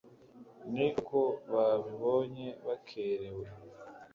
Ni 0.71 0.85
ukuvuga 0.87 1.01
ko 1.09 1.19
babibonye 1.53 2.47
bakerewe 2.65 3.45